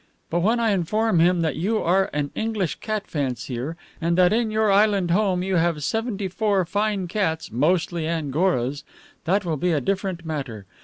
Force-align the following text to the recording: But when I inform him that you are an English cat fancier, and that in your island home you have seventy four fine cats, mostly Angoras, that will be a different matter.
But 0.31 0.39
when 0.39 0.59
I 0.59 0.71
inform 0.71 1.19
him 1.19 1.41
that 1.41 1.57
you 1.57 1.77
are 1.77 2.09
an 2.11 2.31
English 2.33 2.77
cat 2.79 3.05
fancier, 3.05 3.77
and 4.01 4.17
that 4.17 4.33
in 4.33 4.49
your 4.49 4.71
island 4.71 5.11
home 5.11 5.43
you 5.43 5.57
have 5.57 5.83
seventy 5.83 6.27
four 6.27 6.65
fine 6.65 7.07
cats, 7.07 7.51
mostly 7.51 8.07
Angoras, 8.07 8.83
that 9.25 9.45
will 9.45 9.57
be 9.57 9.73
a 9.73 9.79
different 9.79 10.25
matter. 10.25 10.65